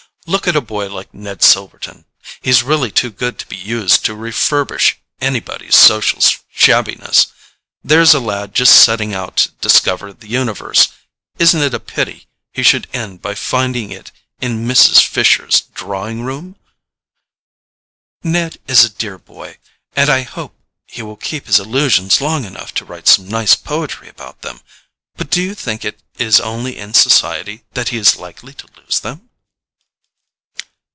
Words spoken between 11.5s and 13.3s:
it a pity he should end